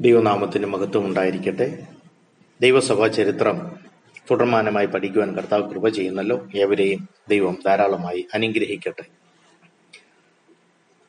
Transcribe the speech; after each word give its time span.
ദൈവനാമത്തിന് 0.00 0.66
മഹത്വം 0.66 1.06
ഉണ്ടായിരിക്കട്ടെ. 1.06 1.86
ദൈവസഭാ 2.60 3.06
ചരിത്രം 3.08 3.76
തുടർമാനമായി 4.30 4.86
പഠിക്കുവാൻ 4.86 5.36
കർത്താവ് 5.36 5.70
കൃപ 5.70 5.88
ചെയ്യുന്നല്ലോ. 5.88 6.48
ഏവരെയും 6.56 7.08
ദൈവം 7.28 7.58
ധാരാളമായി 7.66 8.26
അനുഗ്രഹിക്കട്ടെ. 8.34 9.02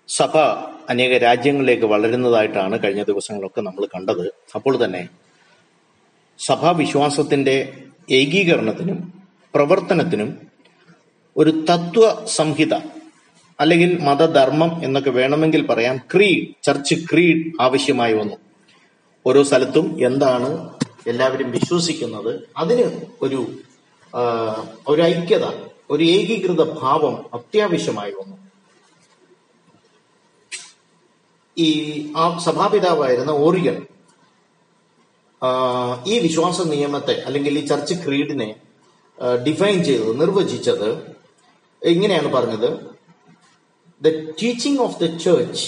സഭ 0.07 0.37
അനേക 0.89 1.17
രാജ്യങ്ങളിലേക്ക് 1.17 1.85
വളരുന്നതായിട്ടാണ് 1.85 2.83
കഴിഞ്ഞ 2.83 3.03
ദിവസങ്ങളൊക്കെ 3.03 3.61
നമ്മൾ 3.61 3.85
കണ്ടത്. 3.85 4.33
അപ്പോൾ 4.55 4.85
തന്നെ 4.85 5.09
സഭാ 6.39 6.71
വിശ്വാസത്തിന്റെ 6.71 7.73
ഏകീകരണത്തിനും 8.11 9.13
പ്രവർത്തനത്തിനും 9.53 10.47
ഒരു 11.37 11.49
തത്വ 11.49 12.25
സംഹിത 12.25 12.73
അല്ലെങ്കിൽ 13.59 13.99
മതധർമ്മം 13.99 14.81
എന്നൊക്കെ 14.83 15.09
വേണമെങ്കിൽ 15.09 15.65
പറയാം. 15.65 15.97
ക്രീഡ് 15.97 16.63
ചർച്ച് 16.63 16.95
ക്രീഡ് 17.11 17.61
ആവശ്യമായി 17.61 18.13
വന്നു. 18.13 18.42
ഓരോ 19.27 19.43
സ്ഥലത്തും 19.43 19.85
എന്താണ് 20.05 20.49
എല്ലാവരും 21.07 21.51
വിശ്വസിക്കുന്നത് 21.51 22.49
അതിന് 22.57 22.85
ഒരു 23.21 23.39
ഒരു 24.87 25.01
ഐക്യത 25.01 25.45
ഒരു 25.89 26.03
ഏകീകൃത 26.03 26.63
ഭാവം 26.81 27.15
അത്യാവശ്യമായി 27.33 28.11
വന്നു. 28.11 28.37
ഈ 31.57 31.69
ആ 32.17 32.37
സഭാപിതാവായിരുന്ന 32.37 33.31
ഓറിയൻ 33.31 33.77
ഈ 36.07 36.19
വിശ്വാസ 36.19 36.61
നിയമത്തെ 36.61 37.15
അല്ലെങ്കിൽ 37.21 37.59
ഈ 37.59 37.65
ചർച്ച് 37.65 37.93
ക്രീഡിനെ 37.93 38.55
ഡിഫൈൻ 39.47 39.83
ചെയ്തത് 39.83 40.21
നിർവചിച്ചത് 40.21 40.89
ഇങ്ങനെയാണ് 41.81 42.29
പറഞ്ഞത്. 42.33 42.69
The 44.01 44.07
teaching 44.41 44.79
of 44.79 44.99
the 45.03 45.17
church 45.17 45.65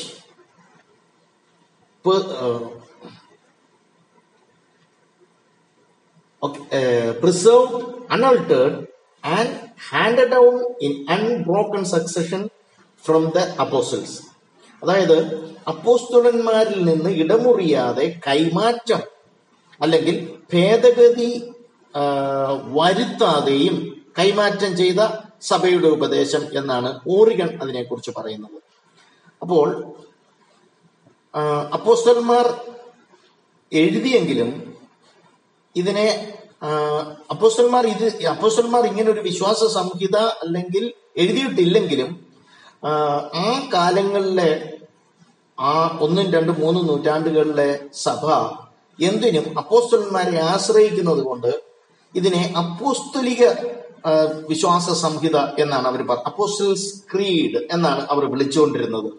preserved 7.22 7.76
unaltered 8.16 8.76
and 9.24 9.50
handed 9.92 10.30
down 10.32 10.56
in 10.86 10.92
unbroken 11.16 11.84
succession 11.96 12.42
from 13.04 13.24
the 13.36 13.44
apostles. 13.66 14.12
അതായത് 14.82 15.18
അപ്പോസ്തുലന്മാരിൽ 15.68 16.80
നിന്ന് 16.90 17.12
ഇടമുറിയാതെ 17.22 18.06
കൈമാറ്റം 18.28 19.02
അല്ലെങ്കിൽ 19.82 20.16
ഭേദഗതി 20.54 21.30
വരുത്താതെയും 22.78 23.78
കൈമാറ്റം 24.20 24.72
ചെയ്ത 24.78 25.02
സഭയുടെ 25.42 25.90
ഉപദേശം 25.98 26.44
എന്നാണ് 26.60 26.90
ഓറിഗൺ 27.14 27.50
അതിനെക്കുറിച്ച് 27.62 28.12
പറയുന്നത്. 28.18 28.60
അപ്പോൾ 29.42 29.68
അപ്പോസ്റ്റന്മാർ 31.78 32.46
എഴുതിയെങ്കിലും 33.72 34.52
ഇതിനെ 35.76 36.08
ആ, 36.66 36.70
അപ്പോസ്തലന്മാർ 37.32 37.86
ഇത് 37.86 38.06
അപ്പോസ്റ്റന്മാർ 38.28 38.86
ഇങ്ങനെ 38.86 39.12
ഒരു 39.12 39.20
വിശ്വാസ 39.22 39.64
സംഹിത 39.74 40.18
അല്ലെങ്കിൽ 40.44 40.84
എഴുതിയിട്ടില്ലെങ്കിലും 41.18 42.10
ആ, 42.84 42.92
കാലങ്ങളിലെ 43.74 44.50
ആ 45.58 45.74
ഒന്നും 46.02 46.32
രണ്ടും 46.32 46.58
മൂന്നും 46.60 46.88
നൂറ്റാണ്ടുകളിലെ 46.88 47.70
സഭ 48.04 48.24
എന്തിനും 49.00 49.46
അപ്പോസ്റ്റന്മാരെ 49.58 50.38
ആശ്രയിക്കുന്നത് 50.46 51.24
കൊണ്ട് 51.24 51.52
ഇതിനെ 52.16 52.54
അപ്പോസ്തലിക 52.58 53.44
വിശ്വാസ 54.50 54.90
സംഹിത 55.02 55.38
എന്നാണ് 55.60 55.88
അവർ 55.88 56.02
അപ്പോസ്റ്റൽസ് 56.26 56.90
ക്രീഡ് 57.14 57.60
എന്നാണ് 57.72 58.08
അവർ 58.10 58.26
വിളിച്ചുകൊണ്ടിരുന്നത്. 58.26 59.10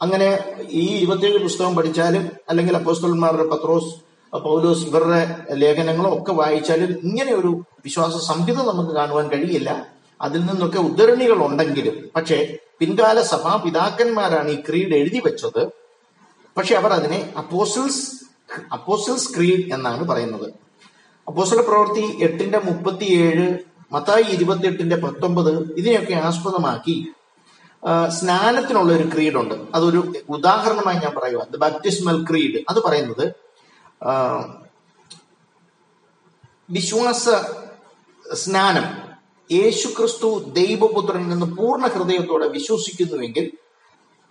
അങ്ങനെ 0.00 0.28
ഈ 0.72 0.84
ഇരുപത്തിയേഴ് 0.96 1.38
പുസ്തകം 1.42 1.76
പഠിച്ചാലും 1.76 2.32
അല്ലെങ്കിൽ 2.48 2.76
അപ്പോസ്തലന്മാരുടെ 2.76 3.42
പത്രോസ് 3.44 3.90
പൗലോസ് 4.38 4.86
ഇവരുടെ 4.86 5.46
ലേഖനങ്ങളോ 5.52 6.18
ഒക്കെ 6.18 6.32
വായിച്ചാലും 6.32 7.00
ഇങ്ങനെ 7.02 7.32
ഒരു 7.34 7.64
വിശ്വാസ 7.84 8.26
സംഹിത 8.26 8.54
നമുക്ക് 8.54 8.90
കാണുവാൻ 8.90 9.28
കഴിയില്ല. 9.28 9.86
അതിൽ 10.22 10.44
നിന്നൊക്കെ 10.44 10.78
ഉദ്ധരണികൾ 10.78 11.44
ഉണ്ടെങ്കിലും 11.44 12.10
പക്ഷേ 12.16 12.56
പിൻകാല 12.80 13.22
സഭാപിതാക്കന്മാരാണ് 13.22 14.48
ഈ 14.48 14.62
ക്രീഡ് 14.68 14.94
എഴുതി 14.94 15.22
വെച്ചത്. 15.24 15.68
പക്ഷെ 16.56 16.74
അവർ 16.74 16.92
അതിനെ 16.92 17.32
അപ്പോസിൽസ് 17.38 18.24
അപ്പോസിൽസ് 18.72 19.36
ക്രീഡ് 19.36 19.72
എന്നാണ് 19.74 20.08
പറയുന്നത്. 20.08 20.52
അപ്പോസിലെ 21.28 21.62
പ്രവൃത്തി 21.62 22.18
എട്ടിന്റെ 22.22 22.58
മുപ്പത്തിയേഴ് 22.58 23.58
മത്തായി 23.92 24.24
ഇരുപത്തിയെട്ടിന്റെ 24.24 24.96
പത്തൊമ്പത് 24.96 25.72
ഇതിനെയൊക്കെ 25.72 26.14
ആസ്പദമാക്കി 26.14 27.06
സ്നാനത്തിനുള്ള 28.08 28.92
ഒരു 28.96 29.10
ക്രീഡുണ്ട്. 29.14 29.54
അതൊരു 29.74 30.12
ഉദാഹരണമായി 30.28 30.96
ഞാൻ 30.96 31.12
പറയുക 31.16 31.46
ദ 31.50 31.56
ബാപ്റ്റിസ്മൽ 31.56 32.24
ക്രീഡ്. 32.30 32.64
അത് 32.68 32.82
പറയുന്നത് 32.82 33.43
വിശ്വാസ 36.70 37.28
സ്നാനം. 38.34 38.86
യേശുക്രിസ്തു 39.52 40.28
ദൈവപുത്രൻ 40.48 41.28
നിന്ന് 41.28 41.46
പൂർണ 41.56 41.86
ഹൃദയത്തോടെ 41.86 42.46
വിശ്വസിക്കുന്നുവെങ്കിൽ 42.48 43.50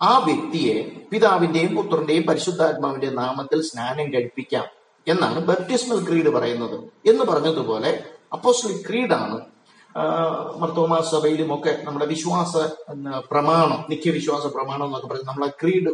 ആ 0.02 0.18
വ്യക്തിയെ 0.18 0.76
പിതാവിന്റെയും 1.12 1.76
പുത്രന്റെയും 1.76 2.22
പരിശുദ്ധാത്മാവിന്റെ 2.22 3.10
നാമത്തിൽ 3.10 3.62
സ്നാനം 3.62 4.12
കഴിപ്പിക്കാം 4.14 4.64
എന്നാണ് 5.08 5.38
ബപ്റ്റിസ്മൽ 5.38 6.08
ക്രീഡ് 6.08 6.28
പറയുന്നത്. 6.28 6.76
എന്ന് 7.10 7.24
പറഞ്ഞതുപോലെ 7.24 8.04
അപ്പോസ്ലിക് 8.32 8.86
ക്രീഡാണ്. 8.88 9.40
മർത്തോമാ 10.58 10.98
സഭയിലും 11.10 11.54
ഒക്കെ 11.54 11.82
നമ്മുടെ 11.82 12.06
വിശ്വാസ 12.06 12.56
എന്ന 12.90 13.22
പ്രമാണം 13.30 13.84
നിത്യവിശ്വാസ 13.90 14.46
പ്രമാണം 14.46 14.84
എന്നൊക്കെ 14.84 15.08
പറഞ്ഞ് 15.08 15.28
നമ്മളെ 15.28 15.50
ക്രീഡ് 15.62 15.90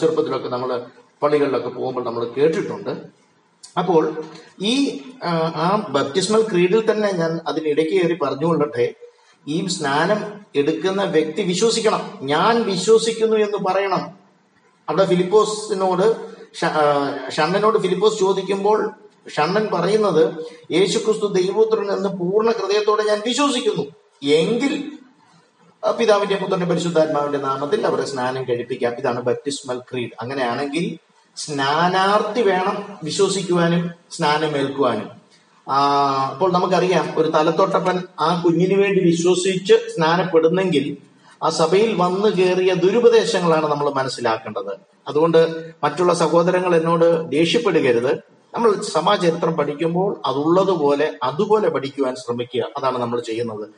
ചെറുപ്പത്തിലൊക്കെ 0.00 0.48
നമ്മൾ 0.48 0.86
പള്ളികളിലൊക്കെ 1.22 1.68
പോകുമ്പോൾ 1.68 2.04
നമ്മൾ 2.04 2.24
കേട്ടിട്ടുണ്ട്. 2.24 3.20
അപ്പോൾ 3.78 4.22
ഈ 4.60 5.00
ആ, 5.24 5.86
ബപ്റ്റിസ്മൽ 5.88 6.42
ക്രീഡിൽ 6.42 6.90
തന്നെ 6.90 7.12
ഞാൻ 7.12 7.40
അതിനിടയ്ക്ക് 7.46 7.92
കയറി 7.92 8.18
പറഞ്ഞുകൊള്ളട്ടെ 8.22 8.94
ഈ 9.48 9.66
സ്നാനം 9.66 10.40
എടുക്കുന്ന 10.54 11.04
വ്യക്തി 11.04 11.42
വിശ്വസിക്കണം. 11.42 12.18
ഞാൻ 12.22 12.62
വിശ്വസിക്കുന്നു 12.62 13.36
എന്ന് 13.36 13.58
പറയണം. 13.66 14.10
അവിടെ 14.88 15.04
ഫിലിപ്പോസിനോട് 15.04 16.30
ഷണ്ണനോട് 17.30 17.78
ഫിലിപ്പോസ് 17.78 18.18
ചോദിക്കുമ്പോൾ 18.18 18.90
ഷണ്ണൻ 19.28 19.68
പറയുന്നത് 19.72 20.44
യേശുക്രിസ്തു 20.72 21.26
ദൈവപുത്രൻ 21.26 21.92
എന്ന് 21.92 22.08
പൂർണ 22.08 22.50
ഹൃദയത്തോടെ 22.50 23.02
ഞാൻ 23.02 23.22
വിശ്വസിക്കുന്നു. 23.26 23.86
എങ്കിൽ 24.22 24.92
പിതാവിന്റെ 25.98 26.36
പുത്രന്റെ 26.36 26.66
പരിശുദ്ധാത്മാവിന്റെ 26.66 27.38
നാമത്തിൽ 27.38 27.86
അവരെ 27.86 28.04
സ്നാനം 28.04 28.44
കഴിപ്പിക്കാം. 28.48 28.94
ഇതാണ് 28.94 29.20
ബപ്റ്റിസ്മൽ 29.20 29.78
ക്രീഡ്. 29.78 30.10
അങ്ങനെയാണെങ്കിൽ 30.20 31.09
സ്നാനാർത്ഥി 31.36 32.42
വേണം 32.42 32.98
വിശ്വസിക്കുവാനും 33.04 33.90
സ്നാനമേൽക്കുവാനും. 34.10 35.10
അപ്പോൾ 36.30 36.52
നമുക്കറിയാം 36.52 37.12
ഒരു 37.16 37.28
തലത്തോട്ടപ്പൻ 37.28 38.02
ആ 38.20 38.42
കുഞ്ഞിന് 38.44 38.82
വേണ്ടി 38.82 39.00
വിശ്വസിച്ച് 39.04 39.74
സ്നാനപ്പെടുന്നെങ്കിൽ 39.74 40.96
ആ 41.42 41.50
സഭയിൽ 41.50 41.94
വന്നു 41.96 42.28
കയറിയ 42.28 42.74
ദുരുപദേശങ്ങളാണ് 42.74 43.66
നമ്മൾ 43.66 43.90
മനസ്സിലാക്കേണ്ടത്. 43.90 44.78
അതുകൊണ്ട് 45.08 45.72
മറ്റുള്ള 45.84 46.14
സഹോദരങ്ങൾ 46.14 46.76
എന്നോട് 46.76 47.30
ദേഷ്യപ്പെടുകരുത്. 47.30 48.12
നമ്മൾ 48.54 48.82
സമാചരിത്രം 48.82 49.52
പഠിക്കുമ്പോൾ 49.52 50.20
അതുള്ളതുപോലെ 50.24 51.12
അതുപോലെ 51.22 51.68
പഠിക്കുവാൻ 51.68 52.14
ശ്രമിക്കുക. 52.14 52.62
അതാണ് 52.76 52.98
നമ്മൾ 52.98 53.20
ചെയ്യുന്നത്. 53.20 53.68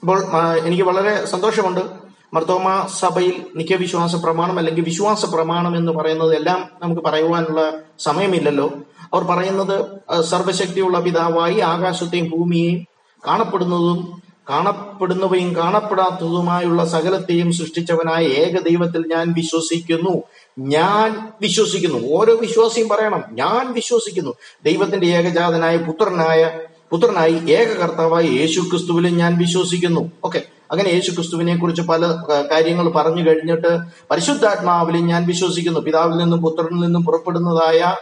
അപ്പോൾ 0.00 0.18
എനിക്ക് 0.58 0.82
വളരെ 0.82 1.24
സന്തോഷമുണ്ട്. 1.24 2.03
മർത്തോമ 2.34 2.86
സഭയിൽ 3.00 3.44
നിത്യവിശ്വാസ 3.56 4.16
പ്രമാണം 4.16 4.58
അല്ലെങ്കിൽ 4.58 4.84
വിശ്വാസ 4.84 5.34
പ്രമാണം 5.34 5.76
എന്ന് 5.76 5.92
പറയുന്നത് 5.92 6.36
എല്ലാം 6.36 6.70
നമുക്ക് 6.82 7.02
പറയുവാനുള്ള 7.02 7.72
സമയമില്ലല്ലോ. 7.98 8.70
അവർ 9.14 9.22
പറയുന്നത് 9.22 9.84
സർവശക്തിയുള്ള 10.22 11.00
പിതാവായി 11.00 11.60
ആകാശത്തെയും 11.60 12.30
ഭൂമിയെയും 12.30 12.86
കാണപ്പെടുന്നതും 13.26 14.22
കാണപ്പെടുന്നവയും 14.50 15.56
കാണപ്പെടാത്തതുമായുള്ള 15.56 16.84
സകലത്തെയും 16.84 17.52
സൃഷ്ടിച്ചവനായ 17.52 18.24
ഏക 18.24 18.60
ദൈവത്തിൽ 18.60 19.04
ഞാൻ 19.06 19.32
വിശ്വസിക്കുന്നു. 19.32 20.22
ഞാൻ 20.58 21.32
വിശ്വസിക്കുന്നു. 21.40 22.08
ഓരോ 22.08 22.36
വിശ്വാസിയും 22.36 22.88
പറയണം. 22.88 23.22
ഞാൻ 23.32 23.72
വിശ്വസിക്കുന്നു. 23.72 24.34
ദൈവത്തിന്റെ 24.64 25.06
ഏകജാതനായ 25.06 25.76
പുത്രനായ 25.76 26.60
പുത്രനായി 26.90 27.32
ഏക 27.32 27.68
കർത്താവായ 27.68 28.24
യേശു 28.24 28.60
ക്രിസ്തുവിലും 28.60 29.16
ഞാൻ 29.16 29.38
വിശ്വസിക്കുന്നു. 29.38 30.10
ഓക്കെ. 30.24 30.42
അങ്ങനെ 30.72 30.88
യേശു 30.88 31.10
ക്രിസ്തുവിനെ 31.10 31.56
കുറിച്ച് 31.56 31.82
പല 31.82 32.02
കാര്യങ്ങൾ 32.50 32.88
പറഞ്ഞു 32.88 33.22
കഴിഞ്ഞിട്ട് 33.28 33.78
പരിശുദ്ധാത്മാവിലും 34.10 35.06
ഞാൻ 35.06 35.26
വിശ്വസിക്കുന്നു. 35.26 35.80
പിതാവിൽ 35.80 36.16
നിന്നും 36.16 36.42
പുത്രനിൽ 36.42 36.80
നിന്നും 36.80 37.04
പുറപ്പെടുന്നതായ 37.04 37.94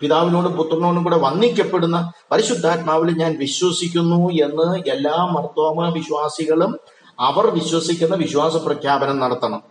പിതാവിനോടും 0.00 0.52
പുത്രനോടും 0.52 1.04
കൂടെ 1.04 1.16
വന്ദിക്കപ്പെടുന്ന 1.16 2.12
പരിശുദ്ധാത്മാവിൽ 2.32 3.18
ഞാൻ 3.18 3.38
വിശ്വസിക്കുന്നു 3.38 4.30
എന്ന് 4.30 4.90
എല്ലാ 4.90 5.24
മർത്തോമ 5.24 5.88
വിശ്വാസികളും 5.94 6.78
അവർ 7.20 7.46
വിശ്വസിക്കുന്ന 7.46 8.14
വിശ്വാസ 8.14 8.56
പ്രഖ്യാപനം 8.56 9.18
നടത്തണം. 9.18 9.62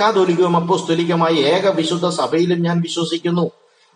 കാതോലികവും 0.00 0.56
അപ്പോസ്തോലികമായ 0.56 1.32
ഏക 1.32 1.68
വിശുദ്ധ 1.68 2.08
സഭയിലും 2.08 2.62
ഞാൻ 2.62 2.80
വിശ്വസിക്കുന്നു. 2.80 3.50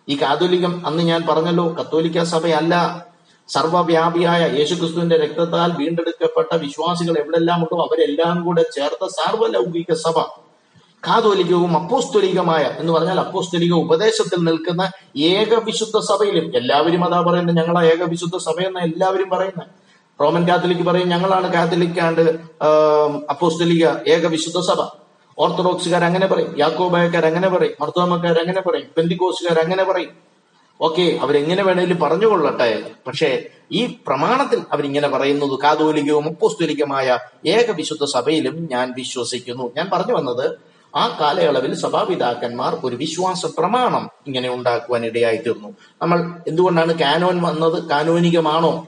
ഈ 0.09 0.19
കാതോലികം 0.23 0.87
അന്ന് 0.87 1.03
ഞാൻ 1.03 1.23
പറഞ്ഞല്ലോ 1.31 1.77
കത്തോലിക്ക 1.81 2.23
സഭയല്ല. 2.23 3.07
സർവവ്യാപിയായ 3.55 4.43
യേശുക്രിസ്തുവിന്റെ 4.59 5.17
രക്തത്താൽ 5.23 5.71
വീണ്ടെടുക്കപ്പെട്ട 5.81 6.53
വിശ്വാസികൾ 6.65 7.15
എവിടെല്ലാം 7.23 7.61
ഉണ്ടോ 7.65 7.79
അവരെല്ലാം 7.87 8.37
കൂടെ 8.47 8.65
ചേർത്ത 8.77 9.05
സാർവലൗകിക 9.17 9.95
സഭ 10.05 10.17
കാതോലികവും 11.03 11.73
അപ്പോസ്തോലികമായ 11.81 12.65
എന്ന് 12.81 12.93
പറഞ്ഞാൽ 12.97 13.19
അപ്പോസ്തോലിക 13.25 13.75
ഉപദേശത്തിൽ 13.85 14.41
നിൽക്കുന്ന 14.49 14.83
ഏകവിശുദ്ധ 15.33 15.99
സഭയിലും 16.11 16.47
എല്ലാവരും 16.61 17.03
അതാ 17.07 17.21
പറയുന്നത് 17.29 17.59
ഞങ്ങളാ 17.61 17.83
ഏകവിശുദ്ധ 17.93 18.37
സഭയെന്ന 18.49 18.79
എല്ലാവരും 18.89 19.29
പറയുന്നത്. 19.35 19.69
റോമൻ 20.19 20.43
കാത്തലിക് 20.49 20.85
പറയും 20.89 21.09
ഞങ്ങളാണ് 21.15 21.49
കാത്തലിക് 21.55 22.01
ആൻഡ് 22.07 22.25
അപ്പോസ്തോലിക 23.35 23.85
ഏക 24.15 24.25
വിശുദ്ധ 24.35 24.59
സഭ. 24.71 24.81
ഓർത്തഡോക്സുകാർ 25.39 26.03
അങ്ങനെ 26.09 26.27
പറയും 26.33 26.53
യാക്കോബായക്കാർ 26.63 27.25
അങ്ങനെ 27.31 27.49
പറയും 27.55 27.77
മർദ്ദോമക്കാർ 27.83 28.37
അങ്ങനെ 28.43 28.63
പറയും 28.69 28.89
പെന്തിക്കോസുകാർ 28.97 29.59
അങ്ങനെ 29.65 29.85
പറയും. 29.91 30.13
ഓക്കെ 30.81 31.19
അവരെങ്ങനെ 31.21 31.63
വേണേലും 31.63 31.99
പറഞ്ഞുകൊള്ളട്ടെ. 31.99 32.91
പക്ഷേ 33.07 33.43
ഈ 33.73 33.99
പ്രമാണത്തിൽ 34.07 34.61
അവരിങ്ങനെ 34.73 35.09
പറയുന്നത് 35.09 35.61
കാതോലികവും 35.61 36.27
അപ്പോസ്തോലികമായ 36.27 37.19
ഏക 37.47 37.71
വിശുദ്ധ 37.71 38.05
സഭയിലും 38.05 38.69
ഞാൻ 38.71 38.93
വിശ്വസിക്കുന്നു. 38.97 39.73
ഞാൻ 39.77 39.91
പറഞ്ഞു 39.93 40.15
വന്നത് 40.15 40.70
ആ 40.97 41.19
കാലയളവിൽ 41.21 41.75
സഭാപിതാക്കന്മാർ 41.75 42.79
ഒരു 42.85 42.97
വിശ്വാസ 42.97 43.47
പ്രമാണം 43.47 44.11
ഇങ്ങനെ 44.27 44.55
ഉണ്ടാക്കുവാൻ 44.55 45.07
ഇടയായി 45.07 45.37
തീർന്നു 45.37 45.69
നമ്മൾ 46.03 46.35
എന്തുകൊണ്ടാണ് 46.49 46.95
കാനോൻ 46.99 47.43
വന്നത്? 47.43 47.89
കാനോനികമാണോ? 47.91 48.87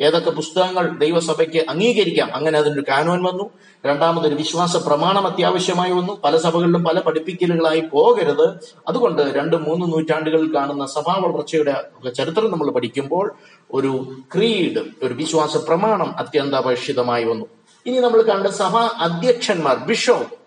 ഏതൊക്കെ 0.00 0.30
പുസ്തകങ്ങൾ 0.30 0.98
ദൈവസഭയ്ക്ക് 0.98 1.70
അംഗീകരിക്കാം? 1.70 2.36
അങ്ങനെ 2.36 2.58
അതിനൊരു 2.58 2.84
കാനോൻ 2.88 3.22
വന്നു. 3.22 3.50
രണ്ടാമതൊരു 3.86 4.34
വിശ്വാസ 4.34 4.76
പ്രമാണം 4.76 5.26
അത്യാവശ്യമായി 5.26 5.92
വന്നു. 5.92 6.20
പല 6.24 6.36
സഭകളിലും 6.36 6.84
പല 6.84 7.00
പഠിപ്പിക്കലുകളായി 7.00 7.80
പോകരുത്. 7.80 8.48
അതുകൊണ്ട് 8.88 9.22
രണ്ട് 9.22 9.56
മൂന്ന് 9.56 9.92
നൂറ്റാണ്ടുകളിൽ 9.92 10.54
കാണുന്ന 10.54 10.86
സഭാ 10.86 11.14
വളർച്ചയുടെ 11.18 11.84
ചരിത്രം 12.10 12.50
നമ്മൾ 12.50 12.70
പഠിക്കുമ്പോൾ 12.70 13.34
ഒരു 13.72 14.16
ക്രീഡ് 14.36 15.04
ഒരു 15.04 15.14
വിശ്വാസ 15.14 15.56
പ്രമാണം 15.56 16.18
അത്യന്താപേക്ഷിതമായി 16.18 17.24
വന്നു. 17.24 17.46
ഇനി 17.86 17.98
നമ്മൾ 17.98 18.22
കണ്ട 18.22 18.46
സഭാ 18.46 18.90
അധ്യക്ഷന്മാർ 18.98 19.76
ബിഷപ്പ് 19.76 20.41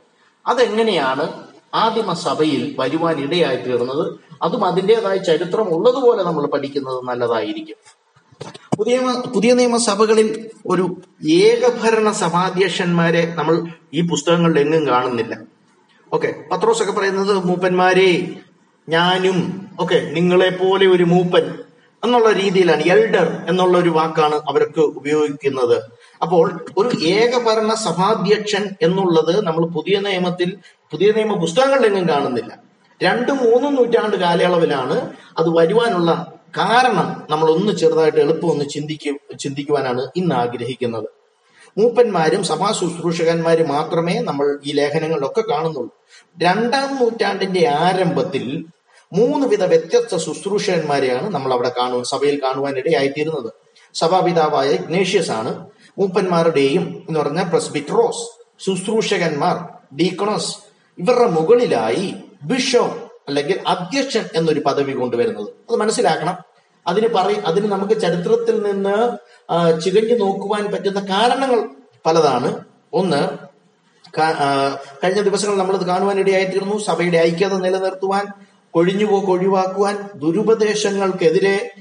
അതെങ്ങനെയാണ് 0.47 1.25
ആദിമ 1.73 2.13
സഭയിൽ 2.13 2.75
വരുവാൻ 2.79 3.15
ഇടയായി 3.19 3.57
തീർന്നത്? 3.57 4.05
അതും 4.43 4.65
അതിന്റെതായ 4.65 5.17
ചരിത്രം 5.17 5.67
ഉള്ളതുപോലെ 5.75 6.23
നമ്മൾ 6.23 6.45
പഠിക്കുന്നത് 6.47 6.99
നല്ലതായിരിക്കും. 7.07 7.77
പുതിയ 8.77 8.99
പുതിയ 9.35 9.53
നിയമസഭകളിൽ 9.53 10.49
ഒരു 10.65 10.85
ഏകഭരണ 11.29 12.11
സഭാധ്യക്ഷന്മാരെ 12.11 13.33
നമ്മൾ 13.37 13.55
ഈ 13.93 14.01
പുസ്തകങ്ങളിൽ 14.01 14.59
എങ്ങും 14.59 14.87
കാണുന്നില്ല. 14.87 15.35
ഓക്കെ 16.13 16.35
പത്രോസ് 16.51 16.81
ഒക്കെ 16.83 16.91
പറയുന്നത് 16.91 17.33
മൂപ്പന്മാരെ 17.45 18.09
ഞാനും 18.89 19.37
ഓക്കെ 19.79 19.99
നിങ്ങളെ 20.13 20.49
പോലെ 20.49 20.87
ഒരു 20.87 21.03
മൂപ്പൻ 21.03 21.45
എന്നുള്ള 22.03 22.31
രീതിയിലാണ് 22.31 22.83
എൽഡർ 22.83 23.27
എന്നുള്ള 23.49 23.77
ഒരു 23.77 23.89
വാക്കാണ് 23.89 24.35
അവർക്ക് 24.49 24.79
ഉപയോഗിക്കുന്നത്. 24.79 25.77
അപ്പോൾ 26.21 26.65
ഒരു 26.77 27.05
ഏകഭരണ 27.05 27.73
സഭാധ്യക്ഷൻ 27.73 28.69
എന്നുള്ളത് 28.81 29.45
നമ്മൾ 29.45 29.65
പുതിയ 29.65 29.99
നിയമത്തിൽ 29.99 30.57
പുതിയ 30.91 31.11
നിയമ 31.11 31.39
പുസ്തകങ്ങളിലെങ്ങും 31.39 32.09
കാണുന്നില്ല. 32.09 32.59
രണ്ടു 33.03 33.31
മൂന്നും 33.31 33.75
നൂറ്റാണ്ട് 33.75 34.17
കാലയളവിലാണ് 34.17 35.13
അത് 35.37 35.49
വരുവാനുള്ള 35.49 36.35
കാരണം 36.57 37.23
നമ്മൾ 37.29 37.51
ഒന്ന് 37.51 37.73
ചെറുതായിട്ട് 37.73 38.17
എളുപ്പം 38.17 38.51
ഒന്ന് 38.51 38.65
ചിന്തിക്കു 38.65 39.35
ചിന്തിക്കുവാനാണ് 39.35 40.07
ഇന്ന് 40.15 40.35
ആഗ്രഹിക്കുന്നത്. 40.35 41.09
മൂപ്പന്മാരും 41.77 42.43
സഭാ 42.43 42.71
ശുശ്രൂഷകന്മാരും 42.71 43.67
മാത്രമേ 43.67 44.19
നമ്മൾ 44.19 44.59
ഈ 44.65 44.73
ലേഖനങ്ങളിലൊക്കെ 44.73 45.41
കാണുന്നുള്ളൂ. 45.41 45.95
രണ്ടാം 46.41 46.95
നൂറ്റാണ്ടിന്റെ 46.95 47.67
ആരംഭത്തിൽ 47.67 48.65
മൂന്ന് 49.13 49.47
വിധ 49.47 49.63
വ്യത്യസ്ത 49.63 50.17
ശുശ്രൂഷകന്മാരെയാണ് 50.17 51.29
നമ്മൾ 51.29 51.53
അവിടെ 51.53 51.71
കാണുവാൻ 51.79 52.03
സഭയിൽ 52.03 52.41
കാണുവാനിടയായിത്തീരുന്നത്. 52.43 53.53
സഭാപിതാവായ 53.93 54.69
ഇഗ്നേഷ്യസ് 54.69 55.31
ആണ് 55.31 55.67
മൂപ്പന്മാരുടെയും 55.97 57.05
എന്ന് 57.07 57.19
പറഞ്ഞ 57.19 57.43
പ്രസ്ബിറ്ററോസ് 57.43 58.45
ശുശ്രൂഷകന്മാർ 58.65 59.57
ഡീക്കണോസ് 59.97 60.57
ഇവരുടെ 60.97 61.29
മുകളിലായി 61.29 62.15
ബിഷപ്പ് 62.43 63.11
അല്ലെങ്കിൽ 63.27 63.59
അധ്യക്ഷൻ 63.67 64.25
എന്നൊരു 64.35 64.59
പദവി 64.59 64.91
കൊണ്ടുവരുന്നത്. 64.91 65.47
അത് 65.69 65.75
മനസ്സിലാക്കണം. 65.75 66.37
അതിന് 66.87 67.07
പറയും 67.07 67.47
അതിന് 67.47 67.71
നമുക്ക് 67.71 68.01
ചരിത്രത്തിൽ 68.01 68.61
നിന്ന് 68.63 69.17
ചികഞ്ഞു 69.81 70.25
നോക്കുവാൻ 70.25 70.71
പറ്റുന്ന 70.71 70.99
കാരണങ്ങൾ 70.99 71.69
പലതാണ്. 72.05 72.63
ഒന്ന് 72.93 73.45
കഴിഞ്ഞ 75.03 75.21
ദിവസങ്ങൾ 75.21 75.57
നമ്മളത് 75.57 75.85
കാണുവാനിടയായിത്തീർന്നു. 75.85 76.77
സഭയുടെ 76.77 77.17
ഐക്യത 77.17 77.53
നിലനിർത്തുവാൻ 77.53 78.25
കൊഴിഞ്ഞുപോക്ക് 78.71 79.27
ഒഴിവാക്കുവാൻ 79.27 80.09
ദുരുപദേശങ്ങൾക്കെതിരെ 80.15 81.71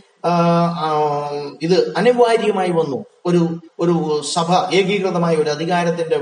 ഇത് 1.63 1.95
അനിവാര്യമായി 1.97 2.71
വന്നു. 2.71 3.05
ഒരു 3.27 3.43
ഒരു 3.81 4.23
സഭ 4.35 4.75
ഏകീകൃതമായ 4.75 5.35
ഒരു 5.37 5.51
അധികാരത്തിന്റെ 5.51 6.19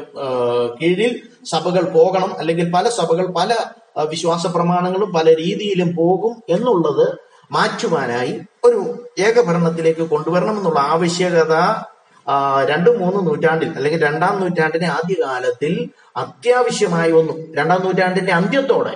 കീഴിൽ 0.82 1.20
സഭകൾ 1.44 1.84
പോകണം. 1.84 2.38
അല്ലെങ്കിൽ 2.38 2.72
പല 2.72 2.88
സഭകൾ 2.88 3.26
പല 3.26 3.56
വിശ്വാസ 4.08 4.46
പ്രമാണങ്ങളും 4.46 5.12
പല 5.12 5.28
രീതിയിലും 5.36 5.96
പോകും 5.96 6.42
എന്നുള്ളത് 6.48 7.06
മാറ്റുവാനായി 7.52 8.40
ഒരു 8.64 8.80
ഏകഭരണത്തിലേക്ക് 9.18 10.00
കൊണ്ടുവരണം 10.00 10.56
എന്നുള്ള 10.56 10.80
ആവശ്യകത 10.80 11.54
രണ്ടും 12.64 13.00
മൂന്നും 13.00 13.24
നൂറ്റാണ്ടിൽ 13.24 13.70
അല്ലെങ്കിൽ 13.76 14.02
രണ്ടാം 14.06 14.40
നൂറ്റാണ്ടിന്റെ 14.40 14.88
ആദ്യകാലത്തിൽ 14.88 15.88
അത്യാവശ്യമായി 16.16 17.12
വന്നു. 17.12 17.34
രണ്ടാം 17.56 17.80
നൂറ്റാണ്ടിന്റെ 17.84 18.32
അന്ത്യത്തോടെ 18.32 18.94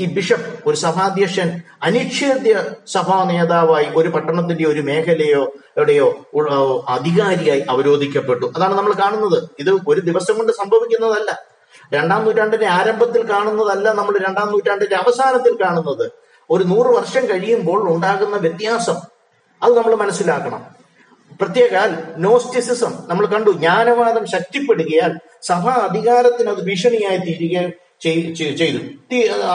ഈ 0.00 0.04
ബിഷപ്പ് 0.04 0.68
ഒരു 0.68 0.76
സഭാധ്യക്ഷൻ 0.76 1.62
അനിഷേധ്യ 1.82 2.64
സഭാ 2.86 3.24
നേതാവായി 3.24 3.86
ഒരു 3.96 4.08
പട്ടണത്തിന്റെ 4.08 4.68
ഒരു 4.68 4.80
മേഖലയോ 4.80 5.52
എവിടെയോ 5.76 6.26
അധികാരിയായി 6.88 7.60
അവരോധിക്കപ്പെട്ടു. 7.60 8.52
അതാണ് 8.56 8.74
നമ്മൾ 8.78 8.92
കാണുന്നത്. 8.92 9.48
ഇത് 9.58 9.70
ഒരു 9.88 10.00
ദിവസം 10.00 10.38
കൊണ്ട് 10.38 10.52
സംഭവിക്കുന്നതല്ല. 10.52 11.38
രണ്ടാം 11.94 12.24
നൂറ്റാണ്ടിന്റെ 12.24 12.66
ആരംഭത്തിൽ 12.66 13.30
കാണുന്നതല്ല 13.30 13.92
നമ്മൾ 13.92 14.18
രണ്ടാം 14.28 14.52
നൂറ്റാണ്ടിന്റെ 14.52 14.96
അവസാനത്തിൽ 14.96 15.64
കാണുന്നത്. 15.64 16.10
ഒരു 16.50 16.64
നൂറ് 16.64 16.86
വർഷം 16.86 17.26
കഴിയുമ്പോൾ 17.26 17.94
ഉണ്ടാകുന്ന 17.94 18.36
വ്യത്യാസം. 18.36 18.94
അത് 19.62 19.76
നമ്മൾ 19.76 19.94
മനസ്സിലാക്കണം. 19.94 20.66
പ്രത്യേകാൽ 21.40 21.96
നോസ്റ്റിസിസം 22.16 22.94
നമ്മൾ 23.06 23.26
കണ്ടു. 23.26 23.50
ജ്ഞാനവാദം 23.50 24.26
ശക്തിപ്പെടുകയാൽ 24.26 25.18
സഭാ 25.42 25.72
അധികാരത്തിന് 25.72 26.50
അത് 26.50 26.64
ഭീഷണിയായി 26.64 27.16
തീരുകയും 27.16 27.72
ചെയ്തു. 28.00 28.80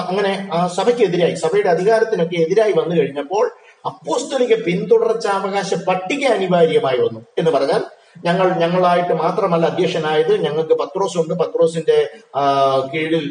അങ്ങനെ 0.03 0.31
ആ 0.53 0.61
സഭയ്ക്കെതിരായി 0.75 1.35
സഭയുടെ 1.41 1.69
അധികാരത്തിനൊക്കെ 1.71 2.37
എതിരായി 2.43 2.73
വന്നു 2.73 2.95
കഴിഞ്ഞപ്പോൾ 2.95 3.45
അപ്പോസ്തലിക 3.85 4.53
പിന്തുടർച്ചാവകാശ 4.65 5.71
പട്ടിക 5.87 6.23
അനിവാര്യമായി 6.35 6.99
വന്നു 7.01 7.21
എന്ന് 7.37 7.51
പറഞ്ഞാൽ 7.51 7.83
ഞങ്ങൾ 8.23 8.47
ഞങ്ങളായിട്ട് 8.59 9.13
മാത്രമല്ല 9.21 9.65
അധ്യക്ഷനായത് 9.69 10.33
ഞങ്ങൾക്ക് 10.43 10.75
പത്രോസ് 10.81 11.17
ഉണ്ട് 11.21 11.33
പത്രോസിന്റെ 11.41 11.97
കീഴിൽ 12.91 13.25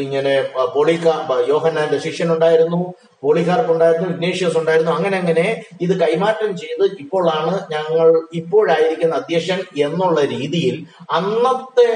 ഇങ്ങനെ 0.00 0.32
ആ, 0.54 0.64
പോളിക 0.72 1.06
യോഹന്നാന്റെ 1.48 1.98
ശിഷ്യൻ 1.98 2.28
ഉണ്ടായിരുന്നു 2.32 2.80
പോളികാർപ്പ് 3.22 3.70
ഉണ്ടായിരുന്നു 3.74 4.08
ഇഗ്നേഷ്യസ് 4.10 4.58
ഉണ്ടായിരുന്നു 4.60 4.92
അങ്ങനെ 4.96 5.16
അങ്ങനെ 5.16 5.46
ഇത് 5.80 5.94
കൈമാറ്റം 6.02 6.50
ചെയ്ത് 6.56 6.84
ഇപ്പോഴാണ് 7.02 7.54
ഞങ്ങൾ 7.72 8.08
ഇപ്പോഴായിരിക്കുന്ന 8.40 9.14
അധ്യക്ഷൻ 9.20 9.60
എന്നുള്ള 9.86 10.20
രീതിയിൽ 10.34 10.76
അന്നത്തെ 11.18 11.88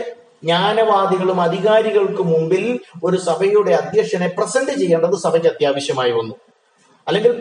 ജ്ഞാനവാദികളും 0.42 1.40
അധികാരികൾക്ക് 1.40 2.22
മുമ്പിൽ 2.22 2.80
ഒരു 3.04 3.16
സഭയുടെ 3.16 3.72
അധ്യക്ഷനെ 3.72 4.28
പ്രസന്റ് 4.28 4.70
ചെയ്യേണ്ടത് 4.70 5.16
സഭയ്ക്ക് 5.16 5.48
അത്യാവശ്യമായി 5.48 6.12
വന്നു. 6.12 6.34
അല്ലെങ്കിൽ 7.08 7.32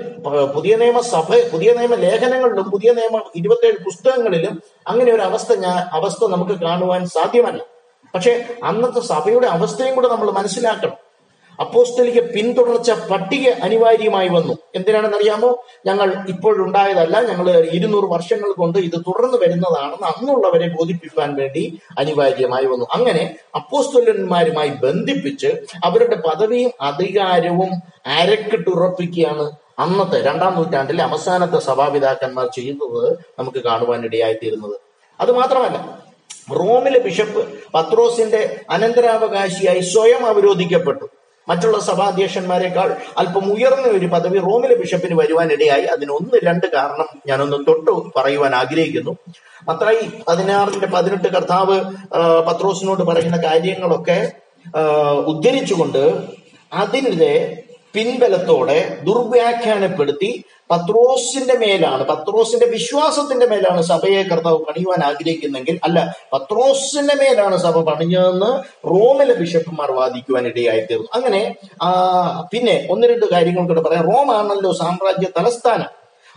പുതിയ 0.55 0.75
നിയമ 0.75 0.99
സഭ 1.01 1.29
പുതിയ 1.53 1.73
നിയമ 1.73 1.95
ലേഖനങ്ങളിലും 1.95 2.69
പുതിയ 2.69 2.93
നിയമ 2.93 3.21
ഇരുപത്തേഴ് 3.35 3.77
പുസ്തകങ്ങളിലും 3.85 4.61
അങ്ങനെ 4.87 5.11
ഒരു 5.13 5.21
അവസ്ഥ 5.21 5.53
ഞാൻ 5.53 5.77
അവസ്ഥ 5.77 6.27
നമുക്ക് 6.27 6.59
കാണുവാൻ 6.61 7.07
സാധ്യമല്ല. 7.07 7.61
പക്ഷെ 8.15 8.31
അന്നത്തെ 8.63 8.99
സഭയുടെ 8.99 9.47
അവസ്ഥയും 9.47 9.95
കൂടെ 9.95 10.07
നമ്മൾ 10.07 10.31
മനസ്സിലാക്കണം. 10.31 11.08
അപ്പോസ്തലിക 11.59 12.19
പിന്തുടർച്ച 12.19 12.91
പട്ടിക 12.91 13.49
അനിവാര്യമായി 13.49 14.27
വന്നു. 14.27 14.57
എന്തിനാണെന്ന് 14.75 15.17
അറിയാമോ 15.17 15.63
ഞങ്ങൾ 15.85 16.15
ഇപ്പോഴുണ്ടായതല്ല. 16.29 17.21
ഞങ്ങൾ 17.21 17.59
ഇരുന്നൂറ് 17.59 18.05
വർഷങ്ങൾ 18.05 18.51
കൊണ്ട് 18.51 18.79
ഇത് 18.79 18.99
തുടർന്ന് 18.99 19.37
വരുന്നതാണെന്ന് 19.37 20.07
അന്നുള്ളവരെ 20.07 20.67
ബോധിപ്പിക്കാൻ 20.67 21.35
വേണ്ടി 21.35 21.79
അനിവാര്യമായി 21.97 22.65
വന്നു. 22.65 22.85
അങ്ങനെ 22.93 23.35
അപ്പോസ്റ്റലന്മാരുമായി 23.55 24.69
ബന്ധിപ്പിച്ച് 24.69 25.47
അവരുടെ 25.83 26.15
പദവിയും 26.15 26.71
അധികാരവും 26.81 27.69
അരക്കിട്ടുറപ്പിക്കുകയാണ് 28.05 29.51
അന്നത്തെ 29.79 30.21
രണ്ടാം 30.21 30.55
നൂറ്റാണ്ടിലെ 30.55 31.03
അവസാനത്തെ 31.03 31.59
സഭാപിതാക്കന്മാർ 31.59 32.47
ചെയ്യുന്നത് 32.55 33.17
നമുക്ക് 33.39 33.57
കാണുവാനിടയായിത്തീരുന്നത്. 33.57 34.79
അത് 35.19 35.31
മാത്രമല്ല 35.31 35.99
റോമിലെ 36.51 36.99
ബിഷപ്പ് 36.99 37.59
പത്രോസിന്റെ 37.73 38.61
അനന്തരാവകാശിയായി 38.69 39.79
സ്വയം 39.79 40.25
അവരോധിക്കപ്പെട്ടു. 40.25 41.09
മറ്റുള്ള 41.49 41.79
സഭാധ്യക്ഷന്മാരെക്കാൾ 41.79 42.95
അല്പം 43.17 43.45
ഉയർന്ന 43.53 43.87
ഒരു 43.97 44.05
പദവി 44.05 44.39
റോമിലെ 44.39 44.75
ബിഷപ്പിന് 44.75 45.15
വരുവാനിടയായി. 45.19 45.85
അതിന് 45.85 46.11
ഒന്ന് 46.11 46.39
രണ്ട് 46.47 46.67
കാരണം 46.73 47.07
ഞാനൊന്ന് 47.27 47.57
തൊട്ട് 47.67 48.19
പറയുവാൻ 48.19 48.55
ആഗ്രഹിക്കുന്നു. 48.55 49.13
മത്തായി 49.67 50.01
പതിനാറിന്റെ 50.27 50.87
പതിനെട്ട് 50.87 51.27
കർത്താവ് 51.27 51.77
പത്രോസിനോട് 52.47 53.03
പറയുന്ന 53.03 53.37
കാര്യങ്ങളൊക്കെ 53.43 54.31
ഉദ്ധരിച്ചുകൊണ്ട് 55.25 56.03
അതിനെ 56.73 57.35
പിൻബലത്തോടെ 57.93 59.01
ദുർവ്യാഖ്യാനപ്പെടുത്തി 59.03 60.29
പത്രോസിന്റെ 60.71 61.53
മേലാണ് 61.53 62.03
പത്രോസിന്റെ 62.03 62.65
വിശ്വാസത്തിന്റെ 62.65 63.45
മേലാണ് 63.45 63.81
സഭയെ 63.81 64.23
കർത്താവ് 64.23 64.59
പണിയുവാൻ 64.67 65.03
ആഗ്രഹിക്കുന്നെങ്കിൽ 65.03 65.79
അല്ല 65.83 65.99
പത്രോസിന്റെ 66.33 67.15
മേലാണ് 67.21 67.57
സഭ 67.57 67.83
പണിഞ്ഞതെന്ന് 67.83 68.51
റോമിലെ 68.89 69.33
ബിഷപ്പുമാർ 69.33 69.91
വാദിക്കുവാൻ 69.91 70.47
ഇടയായി 70.47 70.79
തീർന്നു 70.79 71.09
അങ്ങനെ 71.13 71.41
പിന്നെ 72.53 72.87
ഒന്ന് 72.89 73.07
രണ്ട് 73.07 73.25
കാര്യങ്ങൾ 73.25 73.67
കൂടെ 73.67 73.81
പറയാം. 73.81 74.05
റോമാണല്ലോ 74.11 74.71
സാമ്രാജ്യ 74.73 75.29
തലസ്ഥാനം. 75.37 75.89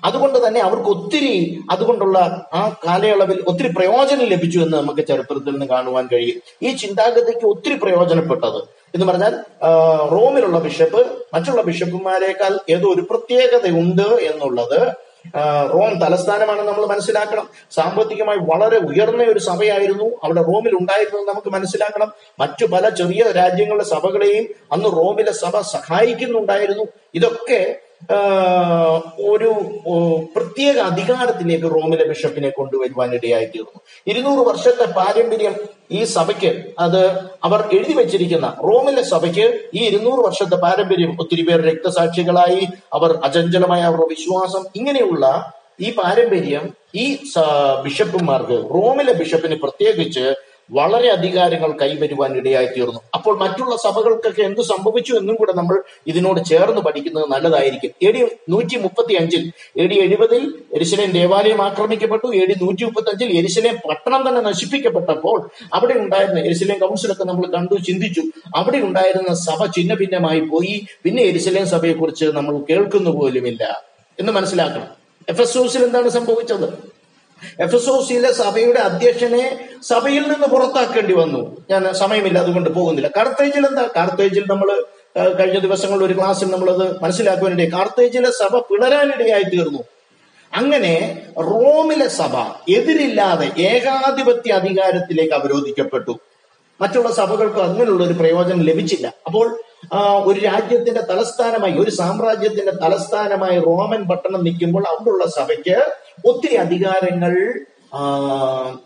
അതുകൊണ്ട് 0.04 0.46
തന്നെ 0.46 0.61
അവർക്ക് 0.61 0.88
ഒത്തിരി 0.88 1.61
അതുകൊണ്ടുള്ള 1.70 2.18
ആ 2.54 2.75
കാലയളവിൽ 2.87 3.44
ഒത്തിരി 3.46 3.68
പ്രയോജനം 3.68 4.25
ലഭിച്ചു 4.25 4.58
എന്ന് 4.58 4.78
നമുക്ക് 4.78 5.06
ചരിത്രത്തിൽ 5.06 5.50
നിന്ന് 5.50 5.66
കാണുവാൻ 5.66 6.08
കഴിയും. 6.12 6.40
ഈ 6.62 6.76
ചിന്താഗതിക്ക് 6.76 7.46
ഒത്തിരി 7.46 7.75
പ്രയോജനപ്പെട്ടത്. 7.75 8.58
എന്ന് 8.94 9.06
പറഞ്ഞാൽ 9.06 9.34
റോമിലുള്ള 10.12 10.58
ബിഷപ്പ് 10.58 11.06
മറ്റുള്ള 11.34 11.62
ബിഷപ്പുമാരെക്കാൾ 11.62 12.58
ഏതോ 12.70 12.94
ഒരു 12.94 13.00
പ്രത്യേകതയുണ്ട് 13.00 14.02
എന്നുള്ളത് 14.02 14.92
റോം 15.72 15.99
തലസ്ഥാനമാണെന്ന് 15.99 16.72
നമ്മൾ 16.72 16.87
മനസ്സിലാക്കണം. 16.87 17.49
സാമ്പത്തികമായി 17.70 18.38
വളരെ 18.38 18.78
ഉയർന്ന 18.78 19.22
ഒരു 19.22 19.38
സഭയായിരുന്നു. 19.38 20.04
അവിടെ 20.25 20.42
റോമിൽ 20.42 20.75
ഉണ്ടായിരുന്നത് 20.80 21.28
നമുക്ക് 21.28 21.50
മനസ്സിലാക്കണം. 21.50 22.12
മറ്റു 22.38 22.66
പല 22.66 22.88
ചെറിയ 22.88 23.22
രാജ്യങ്ങളുടെ 23.32 23.84
സഭകളെയും 23.84 24.46
അന്ന് 24.72 24.84
റോമിലെ 24.84 25.32
സഭ 25.32 25.61
സഹായിക്കുന്നുണ്ടായിരുന്നു. 25.61 26.84
ഇതൊക്കെ 27.14 27.76
ഒരു 29.28 29.50
പ്രത്യേക 30.37 30.76
അധികാരത്തിലേക്ക് 30.78 31.64
റോമിലെ 31.64 32.04
ബിഷപ്പിനെ 32.04 32.50
കൊണ്ടുവരുവാൻ 32.50 33.14
ഇടയായി 33.14 33.47
തീർന്നു 33.47 33.80
ഇരുന്നൂറ് 34.06 34.42
വർഷത്തെ 34.47 34.87
പാരമ്പര്യം 34.92 35.54
ഈ 35.90 36.04
സഭയ്ക്ക് 36.04 36.50
അത് 36.78 37.00
അവർ 37.44 37.61
എഴുതി 37.73 37.92
വെച്ചിരിക്കുന്ന 37.92 38.49
റോമിലെ 38.64 39.02
സഭയ്ക്ക് 39.02 39.47
ഈ 39.75 39.82
ഇരുന്നൂറ് 39.88 40.23
വർഷത്തെ 40.25 40.56
പാരമ്പര്യം 40.56 41.16
ഒത്തിരി 41.18 41.42
പേർ 41.42 41.61
രക്തസാക്ഷികളായി 41.61 42.62
അവർ 42.92 43.18
അചഞ്ചലമായ 43.23 43.82
അവരുടെ 43.82 44.09
വിശ്വാസം 44.09 44.64
ഇങ്ങനെയുള്ള 44.76 45.26
ഈ 45.80 45.90
പാരമ്പര്യം 45.90 46.64
ഈ 46.94 47.18
ബിഷപ്പുമാർക്ക് 47.82 48.56
റോമിലെ 48.75 49.12
ബിഷപ്പിന് 49.12 49.54
പ്രത്യേകിച്ച് 49.54 50.25
വളരെ 50.71 51.09
അധികാരങ്ങൾ 51.09 51.71
കൈവരുവാൻ 51.73 52.37
ഇടയായി 52.37 52.66
തീർന്നു 52.66 53.00
അപ്പോൾ 53.14 53.38
മറ്റുള്ള 53.38 53.76
സഭകൾക്കൊക്കെ 53.76 54.42
എന്ത് 54.42 54.61
സംഭവിച്ചു 54.61 55.14
എന്നും 55.14 55.35
കൂടെ 55.35 55.52
നമ്മൾ 55.52 55.83
ഇതിനോട് 56.07 56.45
ചേർന്ന് 56.45 56.81
പഠിക്കുന്നത് 56.81 57.26
നല്ലതായിരിക്കും. 57.33 57.90
എ 58.02 58.11
ഡി 58.11 58.21
നൂറ്റി 58.49 58.76
മുപ്പത്തി 58.76 59.14
അഞ്ചിൽ 59.14 59.52
എ 59.76 59.87
ഡി 59.87 59.95
എഴുപതിൽ 59.95 60.54
എരിശനെ 60.75 61.07
ദേവാലയം 61.07 61.62
ആക്രമിക്കപ്പെട്ടു 61.62 62.26
എ 62.26 62.47
ഡി 62.47 62.57
നൂറ്റി 62.64 62.85
മുപ്പത്തി 62.85 63.11
അഞ്ചിൽ 63.12 63.38
എരിശനെ 63.38 63.81
പട്ടണം 63.88 64.28
തന്നെ 64.28 64.40
നശിപ്പിക്കപ്പെട്ടപ്പോൾ 64.40 65.50
അവിടെ 65.75 65.95
ഉണ്ടായിരുന്ന 65.95 66.40
എരിശലേം 66.40 66.78
കൗൺസിലൊക്കെ 66.78 67.25
നമ്മൾ 67.25 67.47
കണ്ടു 67.47 67.75
ചിന്തിച്ചു. 67.75 68.23
അവിടെ 68.57 68.78
ഉണ്ടായിരുന്ന 68.78 69.35
സഭ 69.35 69.66
ചിഹ്ന 69.66 69.95
ഭിന്നമായി 69.95 70.40
പോയി. 70.40 70.87
പിന്നെ 71.02 71.23
എരിശലേം 71.23 71.66
സഭയെക്കുറിച്ച് 71.66 72.25
നമ്മൾ 72.25 72.57
കേൾക്കുന്നു 72.71 73.11
പോലുമില്ല 73.11 73.83
എന്ന് 74.21 74.33
മനസ്സിലാക്കണം. 74.33 74.88
എഫ് 75.28 75.42
എസ് 75.42 75.76
എന്താണ് 75.76 76.09
സംഭവിച്ചത്? 76.09 76.91
എഫസോസിലെ 77.61 78.32
സഭയുടെ 78.32 78.80
അധ്യക്ഷനെ 78.80 79.68
സഭയിൽ 79.82 80.22
നിന്ന് 80.22 80.46
പുറത്താക്കേണ്ടി 80.46 81.14
വന്നു. 81.14 81.66
ഞാൻ 81.70 81.94
സമയമില്ല 81.94 82.38
അതുകൊണ്ട് 82.38 82.70
പോകുന്നില്ല. 82.70 83.11
കാർത്തേജിൽ 83.16 83.66
എന്താ? 83.66 83.88
കാർത്തേജിൽ 83.96 84.44
നമ്മൾ 84.50 84.84
കഴിഞ്ഞ 85.38 85.58
ദിവസങ്ങളിൽ 85.58 86.04
ഒരു 86.04 86.14
ക്ലാസ്സിൽ 86.14 86.50
നമ്മളത് 86.50 87.02
മനസ്സിലാക്കുവാനിടയെ 87.02 87.66
കാർത്തേജിലെ 87.66 88.30
സഭ 88.30 88.58
പിളരാനിടയായി 88.58 89.42
തീർന്നു. 89.42 89.78
അങ്ങനെ 90.52 91.22
റോമിലെ 91.40 92.08
സഭ 92.08 92.37
എതിരില്ലാതെ 92.68 93.62
ഏകാധിപത്യ 93.62 94.52
അധികാരത്തിലേക്ക് 94.52 95.32
അവരോധിക്കപ്പെട്ടു. 95.32 96.18
മറ്റുള്ള 96.81 97.11
സഭകൾക്ക് 97.21 97.61
അങ്ങനെയുള്ള 97.67 98.02
ഒരു 98.09 98.17
പ്രയോജനം 98.21 98.62
ലഭിച്ചില്ല. 98.69 99.07
അപ്പോൾ 99.29 99.47
ഒരു 100.29 100.38
രാജ്യത്തിന്റെ 100.49 101.02
തലസ്ഥാനമായി 101.11 101.75
ഒരു 101.83 101.93
സാമ്രാജ്യത്തിന്റെ 102.00 102.75
തലസ്ഥാനമായി 102.85 103.57
റോമൻ 103.69 104.02
പട്ടണം 104.11 104.45
നിൽക്കുമ്പോൾ 104.47 104.85
അവിടെയുള്ള 104.93 105.25
സഭയ്ക്ക് 105.38 105.76
ഒത്തിരി 106.31 106.57
അധികാരങ്ങൾ 106.64 107.35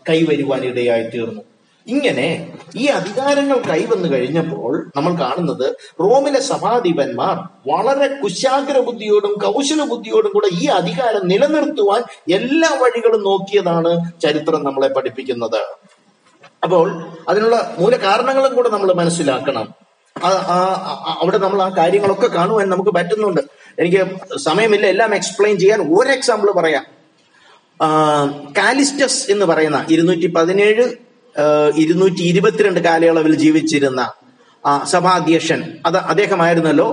കൈവരുവാൻ 0.09 0.63
ഇടയായി 0.71 1.05
തീർന്നു. 1.13 1.43
ഇങ്ങനെ 1.87 2.25
ഈ 2.81 2.85
അധികാരങ്ങൾ 2.99 3.57
കൈവന്നു 3.69 4.07
കഴിഞ്ഞപ്പോൾ 4.13 4.71
നമ്മൾ 4.95 5.13
കാണുന്നത് 5.21 5.67
റോമിലെ 6.01 6.41
സഭാധിപന്മാർ 6.49 7.35
വളരെ 7.71 8.07
കുശാഗ്ര 8.21 8.77
ബുദ്ധിയോടും 8.87 9.33
കൗശല 9.43 9.81
ബുദ്ധിയോടും 9.91 10.33
കൂടെ 10.33 10.49
ഈ 10.61 10.65
അധികാരം 10.79 11.23
നിലനിർത്തുവാൻ 11.33 12.01
എല്ലാ 12.37 12.71
വഴികളും 12.81 13.23
നോക്കിയതാണ് 13.29 13.93
ചരിത്രം 14.25 14.63
നമ്മളെ 14.67 14.89
പഠിപ്പിക്കുന്നത്. 14.97 15.61
അപ്പോൾ 16.67 16.87
അതിനുള്ള 17.29 17.57
മൂല 17.79 17.95
കാരണങ്ങളും 17.95 18.53
കൂടെ 18.55 18.69
നമ്മൾ 18.69 18.93
മനസ്സിലാക്കണം. 19.01 19.67
അവിടെ 21.21 21.37
നമ്മൾ 21.43 21.59
ആ 21.61 21.69
കാര്യങ്ങളൊക്കെ 21.79 22.27
കാണുവാൻ 22.27 22.67
നമുക്ക് 22.69 22.91
പറ്റുന്നുണ്ട്. 22.97 23.41
എനിക്ക് 23.79 24.01
സമയമില്ല. 24.37 24.85
എല്ലാം 24.93 25.11
എക്സ്പ്ലെയിൻ 25.15 25.55
ചെയ്യാൻ 25.63 25.79
ഒരു 25.97 26.09
എക്സാമ്പിൾ 26.17 26.51
പറയാം. 26.59 26.85
കാലിസ്റ്റസ് 28.57 29.19
എന്ന് 29.31 29.45
പറയുന്ന 29.45 29.79
ഇരുന്നൂറ്റി 29.89 30.27
പതിനേഴ് 30.37 30.85
ഇരുന്നൂറ്റി 31.75 32.23
ഇരുപത്തിരണ്ട് 32.31 32.79
കാലയളവിൽ 32.79 33.33
ജീവിച്ചിരുന്ന 33.43 34.01
സഭാധ്യക്ഷൻ. 34.83 35.59
അത് 35.85 35.97
അദ്ദേഹമായിരുന്നല്ലോ. 36.13 36.87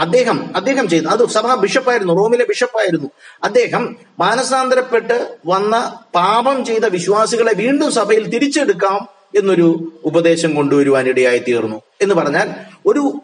അദ്ദേഹം 0.00 0.56
അദ്ദേഹം 0.56 0.88
ചെയ്തു. 0.88 1.04
അത് 1.04 1.28
സഭാ 1.28 1.54
ബിഷപ്പായിരുന്നു 1.54 2.12
റോമിലെ 2.12 2.44
ബിഷപ്പായിരുന്നു. 2.44 3.08
അദ്ദേഹം 3.44 3.96
മാനസാന്തരപ്പെട്ട് 4.18 5.36
വന്ന 5.46 5.96
പാപം 6.14 6.64
ചെയ്ത 6.64 6.84
വിശ്വാസികളെ 6.84 7.54
വീണ്ടും 7.54 7.92
സഭയിൽ 7.92 8.28
തിരിച്ചെടുക്കാം 8.28 9.08
എന്നൊരു 9.38 9.92
ഉപദേശം 10.04 10.54
കൊണ്ടുവരുവാൻ 10.54 11.08
ഇടയായി 11.08 11.38
തീർന്നു 11.38 11.82
എന്ന് 12.00 12.14
പറഞ്ഞാൽ 12.14 12.50
ഒരു 12.86 13.22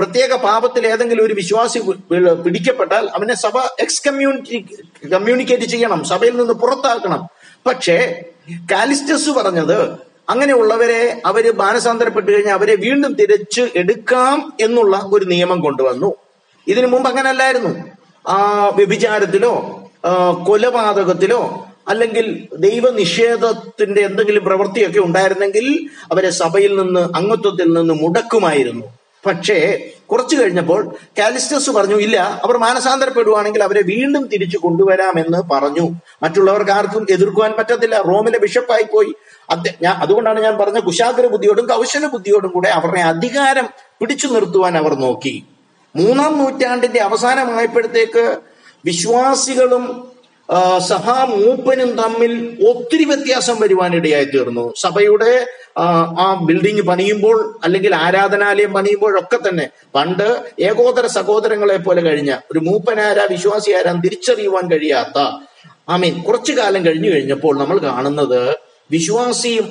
പ്രത്യേക 0.00 0.34
പാപത്തിൽ 0.36 0.86
ഏതെങ്കിലും 0.86 1.24
ഒരു 1.24 1.34
വിശ്വാസി 1.34 1.78
പിടിക്കപ്പെട്ടാൽ 2.44 3.08
അവനെ 3.14 3.34
സഭ 3.34 3.58
എക്സ് 3.80 4.02
കമ്മ്യൂണിറ്റി 4.06 4.66
കമ്മ്യൂണിക്കേറ്റ് 5.12 5.64
ചെയ്യണം 5.64 6.04
സഭയിൽ 6.04 6.36
നിന്ന് 6.36 6.54
പുറത്താക്കണം. 6.54 7.26
പക്ഷേ 7.66 8.24
കാലിസ്റ്റസ് 8.72 9.30
പറഞ്ഞത് 9.30 9.78
അങ്ങനെയുള്ളവരെ 10.32 11.00
അവർ 11.26 11.44
മാനസാന്തരപ്പെട്ട് 11.56 12.30
കഴിഞ്ഞാൽ 12.32 12.54
അവരെ 12.54 12.74
വീണ്ടും 12.76 13.12
തിരിച്ച് 13.20 13.62
എടുക്കാം 13.76 14.52
എന്നുള്ള 14.60 14.94
ഒരു 15.12 15.24
നിയമം 15.32 15.60
കൊണ്ടുവന്നു. 15.60 16.10
ഇതിനു 16.66 16.86
മുമ്പ് 16.86 17.08
അങ്ങനല്ലായിരുന്നു. 17.10 17.72
ആ 18.28 18.38
വ്യഭിചാരത്തിലോ 18.76 19.52
കൊലപാതകത്തിലോ 20.48 21.42
അല്ലെങ്കിൽ 21.88 22.26
ദൈവനിഷേധത്തിന്റെ 22.58 24.00
എന്തെങ്കിലും 24.00 24.44
പ്രവൃത്തിയൊക്കെ 24.44 25.00
ഉണ്ടായിരുന്നെങ്കിൽ 25.00 25.66
അവരെ 26.12 26.30
സഭയിൽ 26.42 26.72
നിന്ന് 26.80 27.00
അംഗത്വത്തിൽ 27.16 27.68
നിന്ന് 27.72 27.94
മുടക്കുമായിരുന്നു. 27.94 28.86
പക്ഷേ 29.26 29.56
കുറച്ചു 30.10 30.36
കഴിഞ്ഞപ്പോൾ 30.36 30.80
കാലിസ്റ്റസ് 31.18 31.70
പറഞ്ഞു 31.70 31.96
ഇല്ല 31.96 32.16
അവർ 32.44 32.56
മാനസാന്തരപ്പെടുവാണെങ്കിൽ 32.58 33.62
അവരെ 33.62 33.82
വീണ്ടും 33.82 34.22
തിരിച്ചു 34.32 34.58
കൊണ്ടുവരാമെന്ന് 34.58 35.40
പറഞ്ഞു. 35.52 35.84
മറ്റുള്ളവർക്ക് 36.22 36.70
ആർക്കും 36.70 37.06
എതിർക്കുവാൻ 37.10 37.52
പറ്റത്തില്ല. 37.58 37.96
റോമിലെ 38.00 38.38
ബിഷപ്പായി 38.38 38.86
പോയി. 38.94 39.12
ഞാൻ 39.82 39.94
അതുകൊണ്ടാണ് 40.02 40.40
ഞാൻ 40.40 40.54
പറഞ്ഞ 40.58 40.78
കുശാഗ്ര 40.80 41.26
ബുദ്ധിയോടും 41.26 41.66
കൗശല 41.68 42.06
ബുദ്ധിയോടും 42.06 42.50
കൂടെ 42.52 42.68
അവരുടെ 42.70 43.02
അധികാരം 43.10 43.66
പിടിച്ചു 44.00 44.26
നിർത്തുവാൻ 44.26 44.74
അവർ 44.78 44.92
നോക്കി. 45.02 45.34
മൂന്നാം 45.94 46.32
നൂറ്റാണ്ടിന്റെ 46.38 47.00
അവസാനമായപ്പോഴത്തേക്ക് 47.08 48.24
വിശ്വാസികളും 48.84 49.84
ആ, 50.48 50.58
സഭാ 50.86 51.14
മൂപ്പനും 51.30 51.90
തമ്മിൽ 51.98 52.32
ഒത്തിരി 52.70 53.04
വ്യത്യാസം 53.04 53.56
വരുവാനിടയായി 53.60 54.26
തീർന്നു. 54.32 54.64
സഭയുടെ 54.76 55.30
ആ, 55.76 55.84
ആ 56.18 56.26
ബിൽഡിംഗ് 56.48 56.84
പണിയുമ്പോൾ 56.88 57.36
അല്ലെങ്കിൽ 57.64 57.92
ആരാധനാലയം 58.00 58.72
പണിയുമ്പോഴൊക്കെ 58.72 59.38
തന്നെ 59.38 59.66
പണ്ട് 59.94 60.26
ഏകോദര 60.62 61.06
സഹോദരങ്ങളെ 61.14 61.78
പോലെ 61.78 62.02
കഴിഞ്ഞ 62.02 62.32
ഒരു 62.52 62.60
മൂപ്പനാരാ 62.60 63.24
വിശ്വാസി 63.32 63.72
ആരാ 63.72 63.92
തിരിച്ചറിയുവാൻ 64.04 64.66
കഴിയാത്ത 64.72 65.18
ആമീൻ 65.88 66.16
കുറച്ചു 66.22 66.52
കാലം 66.58 66.82
കഴിഞ്ഞു 66.86 67.10
കഴിഞ്ഞപ്പോൾ 67.10 67.54
നമ്മൾ 67.58 67.78
കാണുന്നത് 67.86 68.40
വിശ്വാസിയും 68.92 69.66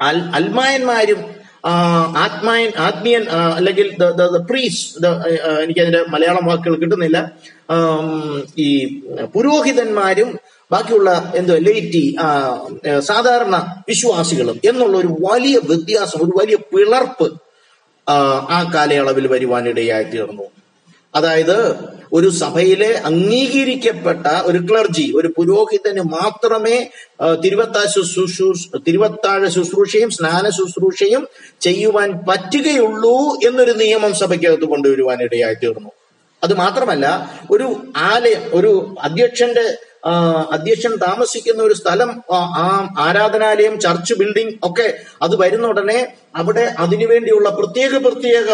അൽ 0.00 0.18
അൽമായന്മാരും 0.36 1.20
ആത്മായൻ 2.24 2.70
ആത്മീയൻ 2.78 3.22
അല്ലെങ്കിൽ 3.28 3.88
പ്രീസ് 4.50 4.82
എനിക്കതിന്റെ 5.64 6.00
മലയാളം 6.08 6.46
വാക്കുകൾ 6.46 6.76
കിട്ടുന്നില്ല. 6.76 7.18
ഈ 8.58 8.68
പുരോഹിതന്മാരും 9.34 10.30
ബാക്കിയുള്ള 10.72 11.10
എന്തോ 11.34 11.54
ലൈറ്റി 11.68 12.04
സാധാരണ 12.98 13.56
വിശ്വാസികളും 13.88 14.56
എന്നുള്ള 14.64 14.96
ഒരു 14.98 15.10
വലിയ 15.30 15.56
വ്യത്യാസം 15.70 16.18
ഒരു 16.24 16.32
വലിയ 16.40 16.56
പിളർപ്പ് 16.72 17.28
ആ 18.56 18.58
കാലയളവിൽ 18.74 19.26
വരുവാനിടയായി 19.26 20.06
തീർന്നു. 20.14 20.46
അതായത് 21.14 21.90
ഒരു 22.12 22.28
സഭയിലെ 22.30 22.92
അംഗീകരിക്കപ്പെട്ട 23.04 24.26
ഒരു 24.46 24.58
ക്ലർജി 24.70 25.12
ഒരു 25.16 25.28
പുരോഹിതന് 25.36 26.00
മാത്രമേ 26.00 26.90
തിരുവത്താ 27.44 27.84
ശുശ്രൂഷ 27.86 28.38
തിരുവത്താഴ 28.86 29.48
ശുശ്രൂഷയും 29.48 30.10
സ്നാന 30.10 30.50
ശുശ്രൂഷയും 30.50 31.28
ചെയ്യുവാൻ 31.60 32.12
പറ്റുകയുള്ളൂ 32.28 33.16
എന്നൊരു 33.46 33.72
നിയമം 33.72 34.14
സഭയ്ക്കകത്ത് 34.14 34.64
കൊണ്ടുവരുവാൻ 34.64 35.22
ഇടയായി 35.22 35.54
തീർന്നു. 35.54 35.90
അത് 36.44 36.54
മാത്രമല്ല 36.54 37.06
ഒരു 37.50 37.66
ആലയം 37.96 38.42
ഒരു 38.54 38.96
അധ്യക്ഷന്റെ 39.00 39.78
അധ്യക്ഷൻ 40.52 40.96
താമസിക്കുന്ന 40.96 41.62
ഒരു 41.62 41.74
സ്ഥലം 41.74 42.22
ആ, 42.32 42.38
ആരാധനാലയം 42.98 43.80
ചർച്ച് 43.80 44.14
ബിൽഡിംഗ് 44.14 44.54
ഒക്കെ 44.62 44.94
അത് 45.22 45.36
വരുന്ന 45.36 45.66
ഉടനെ 45.66 46.14
അവിടെ 46.36 46.74
അതിനുവേണ്ടിയുള്ള 46.78 47.48
പ്രത്യേക 47.50 47.96
പ്രത്യേക 47.96 48.48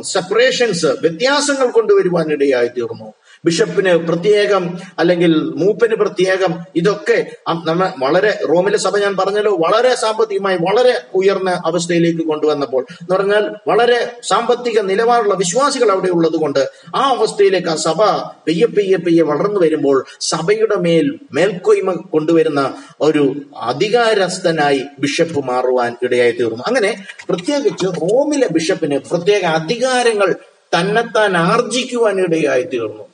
സെപ്പറേഷൻസ് 0.00 0.86
വ്യത്യാസങ്ങൾ 0.86 1.70
കൊണ്ടുവരുവാനിടയായി 1.70 2.68
തീർന്നു. 2.68 3.14
ബിഷപ്പിന് 3.44 3.92
പ്രത്യേകം 3.92 4.78
അല്ലെങ്കിൽ 4.98 5.34
മൂപ്പന് 5.34 5.94
പ്രത്യേകം 5.94 6.54
ഇതൊക്കെ 6.76 7.26
നമ്മൾ 7.48 7.92
വളരെ 7.98 8.38
റോമിലെ 8.48 8.78
സഭ 8.78 8.96
ഞാൻ 8.96 9.16
പറഞ്ഞല്ലോ 9.16 9.56
വളരെ 9.56 9.94
സാമ്പത്തികമായി 9.94 10.56
വളരെ 10.56 11.02
ഉയർന്ന 11.14 11.62
അവസ്ഥയിലേക്ക് 11.66 12.26
കൊണ്ടുവന്നപ്പോൾ. 12.26 12.82
എന്ന് 12.82 13.16
പറഞ്ഞാൽ 13.16 13.54
വളരെ 13.68 14.12
സാമ്പത്തിക 14.22 14.80
നിലവാരമുള്ള 14.80 15.34
വിശ്വാസികൾ 15.34 15.90
അവിടെ 15.90 16.08
ഉള്ളത് 16.08 16.36
കൊണ്ട് 16.36 16.70
ആ 16.96 17.00
അവസ്ഥയിലേക്ക് 17.16 17.68
ആ 17.68 17.76
സഭ 17.76 18.02
പെയ്യെ 18.46 18.66
പെയ്യെ 18.66 18.96
പെയ്യെ 18.96 19.22
വളർന്നു 19.22 19.60
വരുമ്പോൾ 19.60 20.04
സഭയുടെ 20.20 20.76
മേൽ 20.76 21.18
മേൽക്കൊയ്മ 21.32 21.92
കൊണ്ടുവരുന്ന 21.92 22.74
ഒരു 23.00 23.36
അധികാരസ്ഥനായി 23.60 24.82
ബിഷപ്പ് 24.98 25.44
മാറുവാൻ 25.44 25.96
ഇടയായി 26.02 26.30
തീർന്നു. 26.30 26.64
അങ്ങനെ 26.66 27.04
പ്രത്യേകിച്ച് 27.28 27.86
റോമിലെ 27.86 28.48
ബിഷപ്പിന് 28.52 28.98
പ്രത്യേക 28.98 29.44
അധികാരങ്ങൾ 29.44 30.34
തന്നെത്താൻ 30.78 31.36
ആർജിക്കുവാൻ 31.36 32.20
ഇടയായി 32.20 32.62
തീർന്നു. 32.62 33.05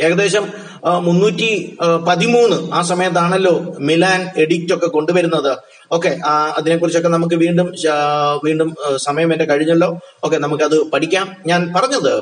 ഏകദേശം 0.00 0.44
മുന്നൂറ്റി 1.06 1.50
പതിമൂന്ന് 2.08 2.58
ആ 2.72 2.82
സമയത്താണല്ലോ 2.82 3.54
മിലാൻ 3.80 4.20
എഡിക്റ്റ് 4.36 4.74
ഒക്കെ 4.74 4.86
കൊണ്ടുവരുന്നത്. 4.86 5.52
ഓക്കെ 5.92 6.10
അതിനെക്കുറിച്ചൊക്കെ 6.28 7.08
നമുക്ക് 7.08 7.34
വീണ്ടും 7.34 7.68
വീണ്ടും 8.44 8.70
സമയം 8.96 9.32
എന്റെ 9.32 9.44
കഴിഞ്ഞല്ലോ. 9.44 9.90
ഓക്കെ 10.24 10.36
നമുക്കത് 10.36 10.76
പഠിക്കാം. 10.90 11.26
ഞാൻ 11.46 11.72
പറഞ്ഞത് 11.76 12.14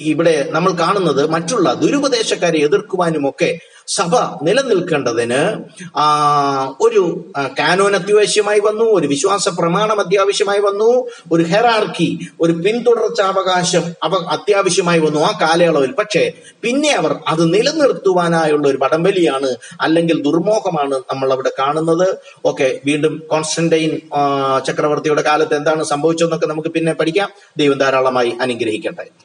ഇവിടെ 0.00 0.48
നമ്മൾ 0.50 0.72
കാണുന്നത് 0.72 1.30
മറ്റുള്ള 1.30 1.74
ദുരുപദേശക്കാരെ 1.74 2.58
എതിർക്കുവാനും 2.58 3.28
ഒക്കെ 3.28 3.58
സഭ 3.86 4.16
നിലനിൽക്കേണ്ടതിന് 4.42 5.40
ഒരു 6.80 7.24
കാനോൻ 7.58 7.96
അത്യാവശ്യമായി 7.96 8.60
വന്നു 8.60 8.84
ഒരു 8.84 9.06
വിശ്വാസ 9.06 9.48
പ്രമാണം 9.48 10.00
അത്യാവശ്യമായി 10.00 10.60
വന്നു 10.60 11.08
ഒരു 11.32 11.42
ഹെറാർക്കി 11.42 12.18
ഒരു 12.40 12.52
പിന്തുടർച്ചാവകാശം 12.52 13.94
അവ 14.02 14.14
അത്യാവശ്യമായി 14.14 14.98
വന്നു 14.98 15.20
ആ 15.20 15.38
കാലയളവിൽ. 15.42 15.92
പക്ഷേ 15.92 16.32
പിന്നെ 16.62 16.90
അവർ 16.90 17.14
അത് 17.28 17.54
നിലനിർത്തുവാനായുള്ള 17.54 18.68
ഒരു 18.68 18.78
വടംവലിയാണ് 18.82 19.56
അല്ലെങ്കിൽ 19.80 20.22
ദുർമോഹമാണ് 20.22 20.94
നമ്മൾ 20.94 21.32
അവിടെ 21.32 21.52
കാണുന്നത്. 21.58 22.18
ഓക്കെ 22.44 22.80
വീണ്ടും 22.84 23.22
കോൺസ്റ്റന്റൈൻ 23.30 24.00
ചക്രവർത്തിയുടെ 24.66 25.22
കാലത്ത് 25.22 25.54
എന്താണ് 25.54 25.84
സംഭവിച്ചതെന്നൊക്കെ 25.84 26.46
നമുക്ക് 26.46 26.68
പിന്നെ 26.68 26.92
പഠിക്കാം. 26.92 27.30
ദൈവം 27.56 27.78
ധാരാളമായി 27.78 28.32
അനുഗ്രഹിക്കട്ടെ. 28.40 29.24